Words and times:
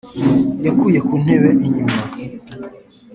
yakuye 0.65 0.99
ku 1.07 1.13
ntebe-inyuma, 1.23 2.01